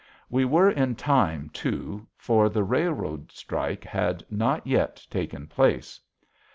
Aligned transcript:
We 0.31 0.45
were 0.45 0.71
in 0.71 0.95
time, 0.95 1.51
too, 1.53 2.07
for 2.17 2.49
the 2.49 2.63
railroad 2.63 3.31
strike 3.31 3.83
had 3.83 4.25
not 4.31 4.65
yet 4.65 5.05
taken 5.11 5.45
place. 5.45 6.01